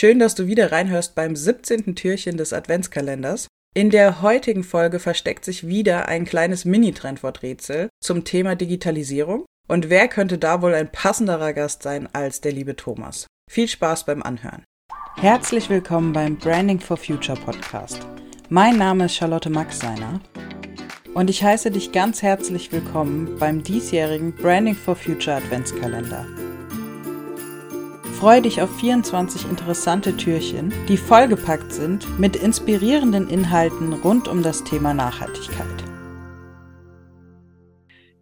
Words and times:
Schön, 0.00 0.20
dass 0.20 0.36
du 0.36 0.46
wieder 0.46 0.70
reinhörst 0.70 1.16
beim 1.16 1.34
17. 1.34 1.96
Türchen 1.96 2.36
des 2.36 2.52
Adventskalenders. 2.52 3.48
In 3.74 3.90
der 3.90 4.22
heutigen 4.22 4.62
Folge 4.62 5.00
versteckt 5.00 5.44
sich 5.44 5.66
wieder 5.66 6.06
ein 6.06 6.24
kleines 6.24 6.64
Mini-Trendworträtsel 6.64 7.88
zum 8.00 8.22
Thema 8.22 8.54
Digitalisierung. 8.54 9.44
Und 9.66 9.90
wer 9.90 10.06
könnte 10.06 10.38
da 10.38 10.62
wohl 10.62 10.72
ein 10.72 10.92
passenderer 10.92 11.52
Gast 11.52 11.82
sein 11.82 12.08
als 12.12 12.40
der 12.40 12.52
liebe 12.52 12.76
Thomas? 12.76 13.26
Viel 13.50 13.66
Spaß 13.66 14.06
beim 14.06 14.22
Anhören. 14.22 14.62
Herzlich 15.16 15.68
willkommen 15.68 16.12
beim 16.12 16.36
Branding 16.36 16.78
for 16.78 16.96
Future 16.96 17.36
Podcast. 17.36 17.98
Mein 18.50 18.78
Name 18.78 19.06
ist 19.06 19.16
Charlotte 19.16 19.50
Maxseiner 19.50 20.20
und 21.14 21.28
ich 21.28 21.42
heiße 21.42 21.72
dich 21.72 21.90
ganz 21.90 22.22
herzlich 22.22 22.70
willkommen 22.70 23.36
beim 23.40 23.64
diesjährigen 23.64 24.32
Branding 24.32 24.76
for 24.76 24.94
Future 24.94 25.38
Adventskalender. 25.38 26.24
Freue 28.18 28.42
dich 28.42 28.60
auf 28.60 28.76
24 28.80 29.44
interessante 29.48 30.16
Türchen, 30.16 30.72
die 30.88 30.96
vollgepackt 30.96 31.72
sind 31.72 32.18
mit 32.18 32.34
inspirierenden 32.34 33.28
Inhalten 33.28 33.92
rund 33.92 34.26
um 34.26 34.42
das 34.42 34.64
Thema 34.64 34.92
Nachhaltigkeit. 34.92 35.84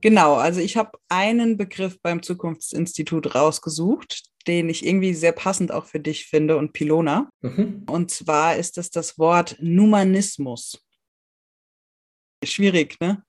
Genau, 0.03 0.35
also 0.35 0.61
ich 0.61 0.77
habe 0.77 0.99
einen 1.09 1.57
Begriff 1.57 1.99
beim 2.03 2.23
Zukunftsinstitut 2.23 3.35
rausgesucht, 3.35 4.25
den 4.47 4.69
ich 4.69 4.85
irgendwie 4.85 5.15
sehr 5.15 5.33
passend 5.33 5.73
auch 5.73 5.87
für 5.87 5.99
dich 5.99 6.27
finde 6.27 6.59
und 6.59 6.75
Pilona. 6.75 7.31
Mhm. 7.41 7.87
Und 7.89 8.11
zwar 8.11 8.57
ist 8.57 8.77
es 8.77 8.91
das 8.91 9.17
Wort 9.17 9.57
Numanismus. 9.61 10.79
Schwierig, 12.45 13.01
ne? 13.01 13.23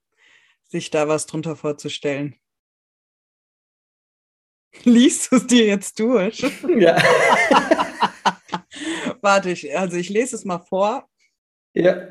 Sich 0.68 0.90
da 0.90 1.08
was 1.08 1.28
drunter 1.28 1.56
vorzustellen. 1.56 2.36
Liest 4.84 5.32
du 5.32 5.38
es 5.38 5.48
dir 5.48 5.66
jetzt 5.66 6.00
durch? 6.00 6.46
Ja. 6.78 7.02
Warte, 9.22 9.52
ich, 9.52 9.78
also 9.78 9.98
ich 9.98 10.10
lese 10.10 10.36
es 10.36 10.46
mal 10.46 10.60
vor. 10.60 11.08
Ja. 11.74 12.08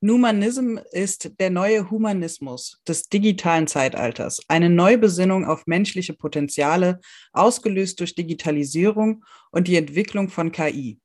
Numanism 0.00 0.78
ist 0.92 1.32
der 1.40 1.50
neue 1.50 1.90
Humanismus 1.90 2.80
des 2.86 3.08
digitalen 3.08 3.66
Zeitalters, 3.66 4.40
eine 4.46 4.68
Neubesinnung 4.68 5.46
auf 5.46 5.66
menschliche 5.66 6.12
Potenziale, 6.12 7.00
ausgelöst 7.32 7.98
durch 7.98 8.14
Digitalisierung 8.14 9.24
und 9.50 9.68
die 9.68 9.76
Entwicklung 9.76 10.28
von 10.28 10.52
KI. 10.52 11.00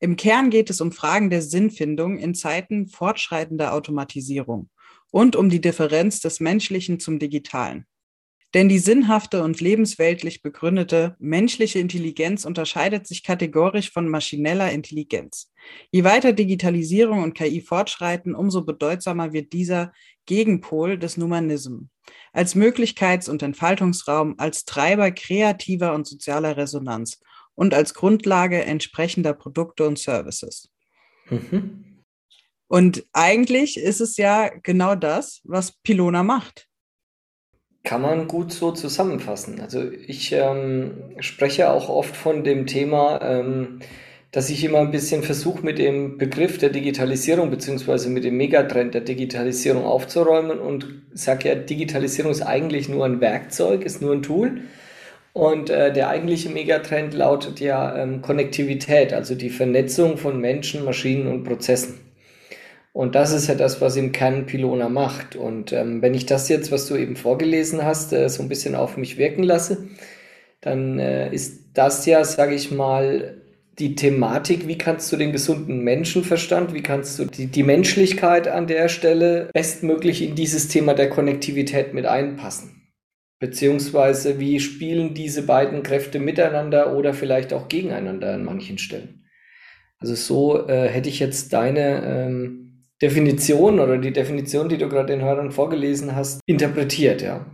Im 0.00 0.16
Kern 0.16 0.50
geht 0.50 0.68
es 0.70 0.80
um 0.80 0.90
Fragen 0.90 1.30
der 1.30 1.40
Sinnfindung 1.40 2.18
in 2.18 2.34
Zeiten 2.34 2.88
fortschreitender 2.88 3.72
Automatisierung 3.72 4.68
und 5.12 5.36
um 5.36 5.48
die 5.48 5.60
Differenz 5.60 6.18
des 6.18 6.40
Menschlichen 6.40 6.98
zum 6.98 7.20
Digitalen. 7.20 7.86
Denn 8.54 8.68
die 8.68 8.78
sinnhafte 8.78 9.42
und 9.42 9.60
lebensweltlich 9.60 10.42
begründete 10.42 11.16
menschliche 11.18 11.78
Intelligenz 11.78 12.44
unterscheidet 12.44 13.06
sich 13.06 13.22
kategorisch 13.22 13.90
von 13.90 14.08
maschineller 14.08 14.70
Intelligenz. 14.70 15.50
Je 15.90 16.04
weiter 16.04 16.32
Digitalisierung 16.32 17.22
und 17.22 17.34
KI 17.34 17.62
fortschreiten, 17.62 18.34
umso 18.34 18.62
bedeutsamer 18.62 19.32
wird 19.32 19.52
dieser 19.52 19.92
Gegenpol 20.26 20.98
des 20.98 21.16
Numanism 21.16 21.88
als 22.32 22.54
Möglichkeits- 22.54 23.28
und 23.28 23.42
Entfaltungsraum, 23.42 24.34
als 24.38 24.64
Treiber 24.64 25.10
kreativer 25.10 25.94
und 25.94 26.06
sozialer 26.06 26.56
Resonanz 26.56 27.20
und 27.54 27.74
als 27.74 27.94
Grundlage 27.94 28.64
entsprechender 28.64 29.34
Produkte 29.34 29.86
und 29.86 29.98
Services. 29.98 30.70
Mhm. 31.28 32.04
Und 32.68 33.06
eigentlich 33.12 33.76
ist 33.76 34.00
es 34.00 34.16
ja 34.16 34.48
genau 34.48 34.94
das, 34.94 35.42
was 35.44 35.72
Pilona 35.82 36.22
macht. 36.22 36.68
Kann 37.84 38.02
man 38.02 38.28
gut 38.28 38.52
so 38.52 38.70
zusammenfassen. 38.70 39.60
Also 39.60 39.82
ich 40.06 40.32
ähm, 40.32 40.92
spreche 41.18 41.70
auch 41.70 41.88
oft 41.88 42.14
von 42.14 42.44
dem 42.44 42.66
Thema, 42.66 43.20
ähm, 43.22 43.80
dass 44.30 44.50
ich 44.50 44.64
immer 44.64 44.78
ein 44.78 44.92
bisschen 44.92 45.22
versuche, 45.22 45.64
mit 45.64 45.78
dem 45.78 46.16
Begriff 46.16 46.58
der 46.58 46.70
Digitalisierung 46.70 47.50
beziehungsweise 47.50 48.08
mit 48.08 48.24
dem 48.24 48.36
Megatrend 48.36 48.94
der 48.94 49.02
Digitalisierung 49.02 49.84
aufzuräumen 49.84 50.58
und 50.58 50.86
sage 51.12 51.48
ja, 51.48 51.54
Digitalisierung 51.56 52.30
ist 52.30 52.42
eigentlich 52.42 52.88
nur 52.88 53.04
ein 53.04 53.20
Werkzeug, 53.20 53.84
ist 53.84 54.00
nur 54.00 54.12
ein 54.12 54.22
Tool. 54.22 54.62
Und 55.34 55.70
äh, 55.70 55.92
der 55.92 56.08
eigentliche 56.08 56.50
Megatrend 56.50 57.14
lautet 57.14 57.58
ja 57.60 57.96
ähm, 57.96 58.22
Konnektivität, 58.22 59.12
also 59.12 59.34
die 59.34 59.50
Vernetzung 59.50 60.18
von 60.18 60.40
Menschen, 60.40 60.84
Maschinen 60.84 61.26
und 61.26 61.44
Prozessen. 61.44 61.98
Und 62.92 63.14
das 63.14 63.32
ist 63.32 63.48
ja 63.48 63.54
das, 63.54 63.80
was 63.80 63.96
im 63.96 64.12
Kern 64.12 64.44
Pilona 64.44 64.88
macht. 64.88 65.34
Und 65.34 65.72
ähm, 65.72 66.02
wenn 66.02 66.14
ich 66.14 66.26
das 66.26 66.48
jetzt, 66.48 66.70
was 66.70 66.86
du 66.86 66.96
eben 66.96 67.16
vorgelesen 67.16 67.84
hast, 67.84 68.12
äh, 68.12 68.28
so 68.28 68.42
ein 68.42 68.48
bisschen 68.48 68.74
auf 68.74 68.96
mich 68.96 69.16
wirken 69.16 69.42
lasse, 69.42 69.88
dann 70.60 70.98
äh, 70.98 71.32
ist 71.32 71.70
das 71.74 72.04
ja, 72.04 72.22
sage 72.24 72.54
ich 72.54 72.70
mal, 72.70 73.42
die 73.78 73.94
Thematik, 73.94 74.68
wie 74.68 74.76
kannst 74.76 75.10
du 75.10 75.16
den 75.16 75.32
gesunden 75.32 75.82
Menschenverstand, 75.82 76.74
wie 76.74 76.82
kannst 76.82 77.18
du 77.18 77.24
die, 77.24 77.46
die 77.46 77.62
Menschlichkeit 77.62 78.46
an 78.46 78.66
der 78.66 78.88
Stelle 78.88 79.48
bestmöglich 79.54 80.22
in 80.22 80.34
dieses 80.34 80.68
Thema 80.68 80.92
der 80.92 81.08
Konnektivität 81.08 81.94
mit 81.94 82.04
einpassen? 82.04 82.82
Beziehungsweise 83.38 84.38
wie 84.38 84.60
spielen 84.60 85.14
diese 85.14 85.42
beiden 85.42 85.82
Kräfte 85.82 86.18
miteinander 86.18 86.94
oder 86.94 87.14
vielleicht 87.14 87.54
auch 87.54 87.68
gegeneinander 87.68 88.34
an 88.34 88.44
manchen 88.44 88.76
Stellen? 88.76 89.24
Also 89.98 90.14
so 90.14 90.68
äh, 90.68 90.88
hätte 90.88 91.08
ich 91.08 91.18
jetzt 91.18 91.52
deine 91.52 92.04
ähm, 92.04 92.62
Definition 93.02 93.80
oder 93.80 93.98
die 93.98 94.12
Definition, 94.12 94.68
die 94.68 94.78
du 94.78 94.88
gerade 94.88 95.08
den 95.12 95.22
Hörern 95.22 95.50
vorgelesen 95.50 96.14
hast, 96.14 96.40
interpretiert, 96.46 97.20
ja. 97.20 97.44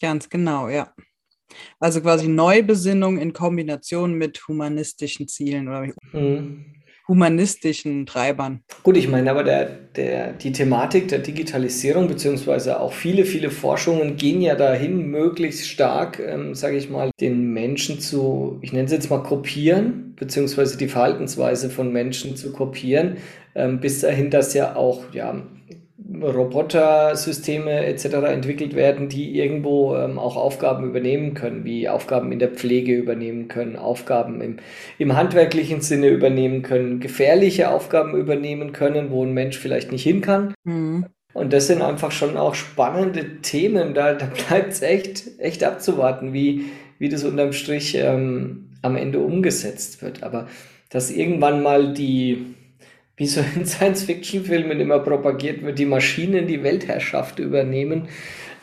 Ganz 0.00 0.28
genau, 0.28 0.68
ja. 0.68 0.92
Also 1.78 2.00
quasi 2.00 2.28
Neubesinnung 2.28 3.18
in 3.18 3.32
Kombination 3.32 4.14
mit 4.14 4.48
humanistischen 4.48 5.28
Zielen 5.28 5.68
oder 5.68 5.92
mhm 6.12 6.81
humanistischen 7.08 8.06
Treibern. 8.06 8.62
Gut, 8.82 8.96
ich 8.96 9.08
meine, 9.08 9.30
aber 9.30 9.44
der, 9.44 9.66
der, 9.66 10.32
die 10.32 10.52
Thematik 10.52 11.08
der 11.08 11.18
Digitalisierung, 11.18 12.08
beziehungsweise 12.08 12.80
auch 12.80 12.92
viele, 12.92 13.24
viele 13.24 13.50
Forschungen 13.50 14.16
gehen 14.16 14.40
ja 14.40 14.54
dahin, 14.54 15.10
möglichst 15.10 15.68
stark, 15.68 16.20
ähm, 16.20 16.54
sage 16.54 16.76
ich 16.76 16.90
mal, 16.90 17.10
den 17.20 17.52
Menschen 17.52 18.00
zu, 18.00 18.58
ich 18.62 18.72
nenne 18.72 18.84
es 18.84 18.92
jetzt 18.92 19.10
mal 19.10 19.22
kopieren, 19.22 20.14
beziehungsweise 20.16 20.78
die 20.78 20.88
Verhaltensweise 20.88 21.70
von 21.70 21.92
Menschen 21.92 22.36
zu 22.36 22.52
kopieren, 22.52 23.16
ähm, 23.54 23.80
bis 23.80 24.00
dahin, 24.00 24.30
dass 24.30 24.54
ja 24.54 24.76
auch, 24.76 25.12
ja, 25.12 25.42
Robotersysteme 26.20 27.86
etc. 27.86 28.04
entwickelt 28.28 28.74
werden, 28.74 29.08
die 29.08 29.38
irgendwo 29.38 29.96
ähm, 29.96 30.18
auch 30.18 30.36
Aufgaben 30.36 30.84
übernehmen 30.84 31.34
können, 31.34 31.64
wie 31.64 31.88
Aufgaben 31.88 32.32
in 32.32 32.38
der 32.38 32.50
Pflege 32.50 32.94
übernehmen 32.94 33.48
können, 33.48 33.76
Aufgaben 33.76 34.40
im, 34.40 34.56
im 34.98 35.16
handwerklichen 35.16 35.80
Sinne 35.80 36.08
übernehmen 36.08 36.62
können, 36.62 37.00
gefährliche 37.00 37.70
Aufgaben 37.70 38.16
übernehmen 38.16 38.72
können, 38.72 39.10
wo 39.10 39.24
ein 39.24 39.32
Mensch 39.32 39.58
vielleicht 39.58 39.92
nicht 39.92 40.02
hin 40.02 40.20
kann. 40.20 40.54
Mhm. 40.64 41.06
Und 41.34 41.52
das 41.52 41.66
sind 41.66 41.80
einfach 41.80 42.12
schon 42.12 42.36
auch 42.36 42.54
spannende 42.54 43.40
Themen. 43.40 43.94
Da, 43.94 44.14
da 44.14 44.26
bleibt 44.26 44.72
es 44.72 44.82
echt, 44.82 45.38
echt 45.38 45.64
abzuwarten, 45.64 46.32
wie, 46.32 46.66
wie 46.98 47.08
das 47.08 47.24
unterm 47.24 47.52
Strich 47.52 47.94
ähm, 47.94 48.70
am 48.82 48.96
Ende 48.96 49.20
umgesetzt 49.20 50.02
wird. 50.02 50.22
Aber 50.22 50.46
dass 50.90 51.10
irgendwann 51.10 51.62
mal 51.62 51.94
die 51.94 52.54
wie 53.22 53.26
so 53.26 53.40
in 53.56 53.64
Science-Fiction-Filmen 53.64 54.80
immer 54.80 54.98
propagiert 54.98 55.62
wird, 55.62 55.78
die 55.78 55.86
Maschinen 55.86 56.46
die 56.46 56.62
Weltherrschaft 56.62 57.38
übernehmen. 57.38 58.08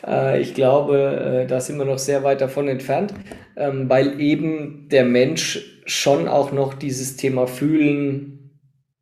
Äh, 0.06 0.40
ich 0.40 0.54
glaube, 0.54 1.44
äh, 1.44 1.46
da 1.46 1.60
sind 1.60 1.78
wir 1.78 1.86
noch 1.86 1.98
sehr 1.98 2.22
weit 2.22 2.42
davon 2.42 2.68
entfernt, 2.68 3.14
ähm, 3.56 3.88
weil 3.88 4.20
eben 4.20 4.88
der 4.90 5.04
Mensch 5.04 5.82
schon 5.86 6.28
auch 6.28 6.52
noch 6.52 6.74
dieses 6.74 7.16
Thema 7.16 7.46
fühlen, 7.46 8.50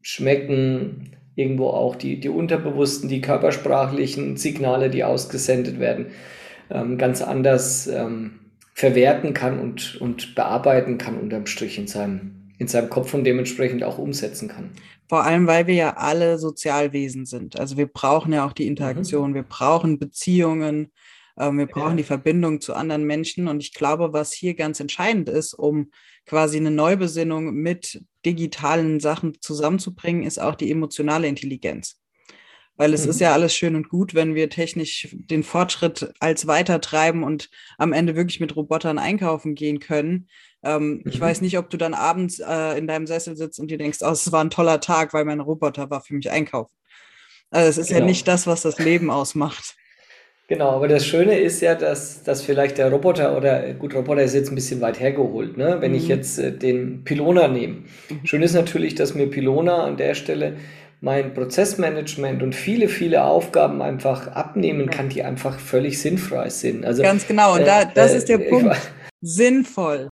schmecken, 0.01 1.17
irgendwo 1.35 1.69
auch 1.69 1.97
die, 1.97 2.21
die 2.21 2.29
unterbewussten, 2.29 3.09
die 3.09 3.21
körpersprachlichen 3.21 4.37
Signale, 4.37 4.91
die 4.91 5.05
ausgesendet 5.05 5.79
werden, 5.81 6.07
ähm, 6.71 6.99
ganz 6.99 7.21
anders 7.21 7.89
ähm, 7.89 8.41
verwerten 8.75 9.35
kann 9.35 9.59
und, 9.59 10.01
und 10.01 10.37
bearbeiten 10.37 10.99
kann 10.99 11.19
unterm 11.19 11.47
Strich 11.47 11.79
in 11.79 11.89
seinem 11.89 12.38
in 12.59 12.69
seinem 12.69 12.91
Kopf 12.91 13.15
und 13.15 13.25
dementsprechend 13.25 13.85
auch 13.85 13.99
umsetzen 13.99 14.49
kann. 14.49 14.71
Vor 15.09 15.25
allem, 15.25 15.47
weil 15.47 15.67
wir 15.67 15.75
ja 15.75 15.97
alle 15.97 16.39
Sozialwesen 16.39 17.25
sind. 17.25 17.59
Also 17.59 17.77
wir 17.77 17.87
brauchen 17.87 18.33
ja 18.33 18.47
auch 18.47 18.53
die 18.53 18.67
Interaktion, 18.67 19.31
mhm. 19.31 19.35
wir 19.35 19.43
brauchen 19.43 19.99
Beziehungen, 19.99 20.93
äh, 21.37 21.51
wir 21.51 21.67
brauchen 21.67 21.93
ja. 21.93 21.97
die 21.97 22.03
Verbindung 22.05 22.61
zu 22.61 22.75
anderen 22.75 23.05
Menschen. 23.05 23.49
Und 23.49 23.63
ich 23.63 23.73
glaube, 23.73 24.13
was 24.13 24.33
hier 24.33 24.55
ganz 24.55 24.81
entscheidend 24.81 25.29
ist, 25.29 25.55
um 25.55 25.91
quasi 26.27 26.59
eine 26.59 26.71
Neubesinnung 26.71 27.55
mit 27.55 28.03
digitalen 28.27 29.01
Sachen 29.01 29.41
zusammenzubringen, 29.41 30.25
ist 30.25 30.39
auch 30.39 30.55
die 30.55 30.71
emotionale 30.71 31.27
Intelligenz. 31.27 32.01
Weil 32.77 32.93
es 32.93 33.05
mhm. 33.05 33.11
ist 33.11 33.21
ja 33.21 33.33
alles 33.33 33.55
schön 33.55 33.77
und 33.77 33.89
gut, 33.89 34.15
wenn 34.15 34.35
wir 34.35 34.51
technisch 34.51 35.09
den 35.13 35.43
Fortschritt 35.43 36.13
als 36.21 36.47
weitertreiben 36.47 37.25
und 37.25 37.51
am 37.79 37.93
Ende 37.93 38.15
wirklich 38.15 38.41
mit 38.41 38.55
Robotern 38.57 38.99
einkaufen 38.99 39.55
gehen 39.55 39.81
können. 39.81 40.29
Ähm, 40.63 40.89
mhm. 40.89 41.03
Ich 41.07 41.21
weiß 41.21 41.41
nicht, 41.41 41.59
ob 41.59 41.71
du 41.71 41.77
dann 41.77 41.95
abends 41.95 42.41
äh, 42.41 42.79
in 42.79 42.87
deinem 42.87 43.07
Sessel 43.07 43.37
sitzt 43.37 43.61
und 43.61 43.71
dir 43.71 43.79
denkst, 43.79 43.99
oh, 44.03 44.11
es 44.11 44.33
war 44.33 44.43
ein 44.43 44.51
toller 44.51 44.81
Tag, 44.81 45.13
weil 45.15 45.25
mein 45.25 45.41
Roboter 45.41 45.91
war 45.91 46.01
für 46.03 46.15
mich 46.15 46.31
einkaufen. 46.31 46.75
Also 47.51 47.71
es 47.71 47.79
ist 47.79 47.89
genau. 47.89 48.01
ja 48.01 48.07
nicht 48.07 48.29
das, 48.29 48.47
was 48.47 48.63
das 48.63 48.79
Leben 48.79 49.11
ausmacht. 49.11 49.77
Genau, 50.49 50.71
aber 50.71 50.89
das 50.89 51.07
Schöne 51.07 51.39
ist 51.39 51.61
ja, 51.61 51.75
dass, 51.75 52.23
dass 52.23 52.43
vielleicht 52.43 52.79
der 52.79 52.91
Roboter 52.91 53.37
oder 53.37 53.75
gut, 53.75 53.95
Roboter 53.95 54.23
ist 54.23 54.35
jetzt 54.35 54.49
ein 54.49 54.55
bisschen 54.55 54.81
weit 54.81 54.99
hergeholt, 54.99 55.59
ne? 55.59 55.77
wenn 55.81 55.93
mhm. 55.93 55.99
ich 55.99 56.09
jetzt 56.09 56.39
äh, 56.39 56.51
den 56.51 57.05
Pilona 57.05 57.49
nehme. 57.49 57.85
Mhm. 58.09 58.21
Schön 58.25 58.43
ist 58.43 58.55
natürlich, 58.55 58.95
dass 58.95 59.15
mir 59.15 59.27
Pilona 59.27 59.85
an 59.85 59.99
der 59.99 60.15
Stelle 60.15 60.57
mein 61.01 61.35
Prozessmanagement 61.35 62.43
und 62.43 62.55
viele, 62.55 62.89
viele 62.89 63.25
Aufgaben 63.25 63.83
einfach 63.83 64.29
abnehmen 64.29 64.89
kann, 64.89 65.11
die 65.11 65.23
einfach 65.23 65.61
völlig 65.61 66.01
sinnfrei 66.01 66.49
sind. 66.49 66.85
Also, 66.85 67.03
Ganz 67.03 67.27
genau, 67.27 67.55
und 67.55 67.67
da, 67.67 67.83
äh, 67.83 67.87
das 67.95 68.15
ist 68.15 68.29
der 68.29 68.41
äh, 68.41 68.49
Punkt. 68.49 68.77
Sinnvoll. 69.21 70.09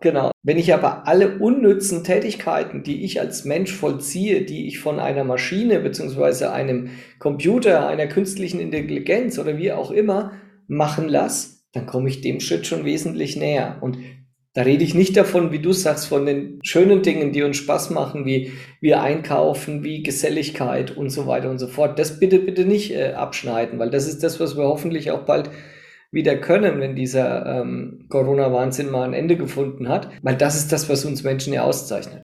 Genau. 0.00 0.30
Wenn 0.42 0.58
ich 0.58 0.74
aber 0.74 1.06
alle 1.06 1.38
unnützen 1.38 2.04
Tätigkeiten, 2.04 2.82
die 2.82 3.04
ich 3.04 3.20
als 3.20 3.44
Mensch 3.44 3.72
vollziehe, 3.72 4.42
die 4.42 4.66
ich 4.66 4.78
von 4.78 5.00
einer 5.00 5.24
Maschine 5.24 5.80
beziehungsweise 5.80 6.52
einem 6.52 6.90
Computer, 7.18 7.88
einer 7.88 8.06
künstlichen 8.06 8.60
Intelligenz 8.60 9.38
oder 9.38 9.56
wie 9.56 9.72
auch 9.72 9.90
immer 9.90 10.32
machen 10.68 11.08
lasse, 11.08 11.60
dann 11.72 11.86
komme 11.86 12.08
ich 12.08 12.20
dem 12.20 12.40
Schritt 12.40 12.66
schon 12.66 12.84
wesentlich 12.84 13.36
näher. 13.36 13.78
Und 13.80 13.98
da 14.52 14.62
rede 14.62 14.84
ich 14.84 14.94
nicht 14.94 15.16
davon, 15.16 15.52
wie 15.52 15.58
du 15.58 15.72
sagst, 15.72 16.06
von 16.06 16.24
den 16.24 16.60
schönen 16.62 17.02
Dingen, 17.02 17.32
die 17.32 17.42
uns 17.42 17.58
Spaß 17.58 17.90
machen, 17.90 18.24
wie 18.24 18.52
wir 18.80 19.02
einkaufen, 19.02 19.84
wie 19.84 20.02
Geselligkeit 20.02 20.96
und 20.96 21.10
so 21.10 21.26
weiter 21.26 21.50
und 21.50 21.58
so 21.58 21.66
fort. 21.66 21.98
Das 21.98 22.18
bitte, 22.18 22.38
bitte 22.38 22.64
nicht 22.64 22.94
äh, 22.94 23.12
abschneiden, 23.12 23.78
weil 23.78 23.90
das 23.90 24.06
ist 24.06 24.22
das, 24.22 24.40
was 24.40 24.56
wir 24.56 24.64
hoffentlich 24.64 25.10
auch 25.10 25.26
bald 25.26 25.50
wieder 26.16 26.36
können, 26.36 26.80
wenn 26.80 26.96
dieser 26.96 27.46
ähm, 27.46 28.06
Corona-Wahnsinn 28.08 28.90
mal 28.90 29.04
ein 29.04 29.14
Ende 29.14 29.36
gefunden 29.36 29.88
hat, 29.88 30.10
weil 30.22 30.34
das 30.34 30.56
ist 30.56 30.72
das, 30.72 30.88
was 30.88 31.04
uns 31.04 31.22
Menschen 31.22 31.52
ja 31.52 31.62
auszeichnet. 31.62 32.25